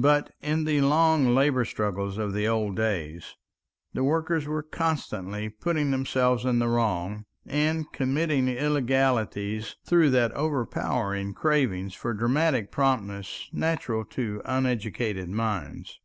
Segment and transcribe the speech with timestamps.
[0.00, 3.34] But in the long labor struggles of the old days
[3.92, 11.34] the workers were constantly putting themselves in the wrong and committing illegalities through that overpowering
[11.34, 15.98] craving for dramatic promptness natural to uneducated minds.